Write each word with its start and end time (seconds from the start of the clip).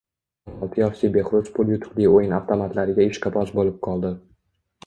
O'n 0.51 0.55
olti 0.67 0.81
yoshli 0.81 1.09
Behruz 1.17 1.51
pul 1.57 1.69
yutuqli 1.73 2.09
o‘yin 2.13 2.35
avtomatlariga 2.39 3.07
ishqiboz 3.11 3.55
bo‘lib 3.59 3.81
qoldi. 3.91 4.13